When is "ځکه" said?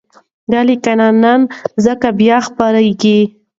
1.85-2.07